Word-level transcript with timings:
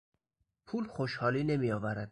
پول 0.65 0.87
خوشحالی 0.87 1.43
نمیآورد. 1.43 2.09